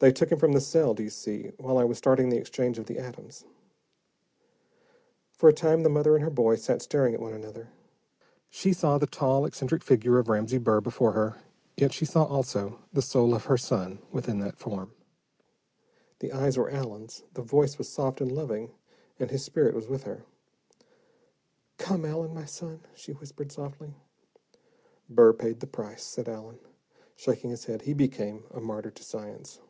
They 0.00 0.12
took 0.12 0.30
him 0.30 0.38
from 0.38 0.52
the 0.52 0.60
cell, 0.60 0.92
do 0.92 1.02
you 1.02 1.08
see, 1.08 1.52
while 1.56 1.78
I 1.78 1.84
was 1.84 1.96
starting 1.96 2.28
the 2.28 2.36
exchange 2.36 2.78
of 2.78 2.84
the 2.84 2.98
atoms." 2.98 3.46
For 5.32 5.48
a 5.48 5.52
time, 5.54 5.82
the 5.82 5.88
mother 5.88 6.14
and 6.14 6.22
her 6.22 6.28
boy 6.28 6.56
sat 6.56 6.82
staring 6.82 7.14
at 7.14 7.22
one 7.22 7.32
another. 7.32 7.70
She 8.50 8.74
saw 8.74 8.98
the 8.98 9.06
tall, 9.06 9.46
eccentric 9.46 9.82
figure 9.82 10.18
of 10.18 10.28
Ramsey 10.28 10.58
Burr 10.58 10.82
before 10.82 11.12
her, 11.12 11.36
yet 11.78 11.94
she 11.94 12.04
saw 12.04 12.24
also 12.24 12.80
the 12.92 13.00
soul 13.00 13.34
of 13.34 13.46
her 13.46 13.56
son 13.56 13.98
within 14.12 14.40
that 14.40 14.58
form. 14.58 14.92
The 16.18 16.32
eyes 16.32 16.58
were 16.58 16.68
Allen's, 16.68 17.22
the 17.32 17.40
voice 17.40 17.78
was 17.78 17.88
soft 17.88 18.20
and 18.20 18.30
loving, 18.30 18.72
and 19.18 19.30
his 19.30 19.42
spirit 19.42 19.74
was 19.74 19.88
with 19.88 20.02
her. 20.02 20.24
"Come, 21.78 22.04
Allen, 22.04 22.34
my 22.34 22.44
son," 22.44 22.80
she 22.94 23.14
said 23.24 23.50
softly. 23.50 23.94
"Burr 25.08 25.32
paid 25.32 25.60
the 25.60 25.66
price," 25.66 26.02
said 26.02 26.28
Allen, 26.28 26.58
shaking 27.16 27.48
his 27.48 27.64
head. 27.64 27.80
"He 27.88 27.94
became 27.94 28.44
a 28.50 28.60
martyr 28.60 28.90
to 28.90 29.02
science." 29.02 29.60